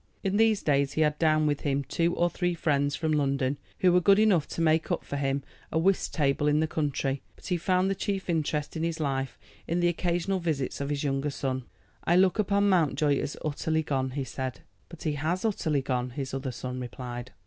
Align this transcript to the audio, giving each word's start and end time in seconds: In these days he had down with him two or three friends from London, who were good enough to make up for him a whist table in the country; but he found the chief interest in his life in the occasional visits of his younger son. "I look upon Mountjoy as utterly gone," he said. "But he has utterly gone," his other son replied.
In 0.23 0.37
these 0.37 0.63
days 0.63 0.93
he 0.93 1.01
had 1.01 1.19
down 1.19 1.45
with 1.45 1.59
him 1.59 1.83
two 1.83 2.15
or 2.15 2.27
three 2.27 2.55
friends 2.55 2.95
from 2.95 3.11
London, 3.11 3.57
who 3.81 3.93
were 3.93 4.01
good 4.01 4.17
enough 4.17 4.47
to 4.47 4.59
make 4.59 4.89
up 4.89 5.03
for 5.03 5.15
him 5.15 5.43
a 5.71 5.77
whist 5.77 6.11
table 6.11 6.47
in 6.47 6.59
the 6.59 6.65
country; 6.65 7.21
but 7.35 7.45
he 7.45 7.55
found 7.55 7.87
the 7.87 7.93
chief 7.93 8.27
interest 8.27 8.75
in 8.75 8.81
his 8.81 8.99
life 8.99 9.37
in 9.67 9.79
the 9.79 9.87
occasional 9.89 10.39
visits 10.39 10.81
of 10.81 10.89
his 10.89 11.03
younger 11.03 11.29
son. 11.29 11.65
"I 12.03 12.15
look 12.15 12.39
upon 12.39 12.67
Mountjoy 12.67 13.19
as 13.19 13.37
utterly 13.45 13.83
gone," 13.83 14.09
he 14.09 14.23
said. 14.23 14.61
"But 14.89 15.03
he 15.03 15.13
has 15.13 15.45
utterly 15.45 15.83
gone," 15.83 16.09
his 16.09 16.33
other 16.33 16.51
son 16.51 16.79
replied. 16.79 17.31